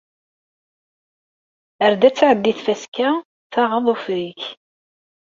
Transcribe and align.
Ar 1.85 1.91
ad 1.93 2.03
tɛeddi 2.17 2.53
tfaska, 2.57 3.09
taɣeḍ 3.53 3.85
ufrik. 3.93 4.41